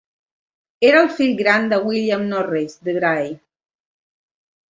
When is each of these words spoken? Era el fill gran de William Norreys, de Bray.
Era 0.87 1.01
el 1.01 1.09
fill 1.17 1.33
gran 1.41 1.67
de 1.73 1.77
William 1.89 2.25
Norreys, 2.33 2.79
de 2.87 2.95
Bray. 2.97 3.31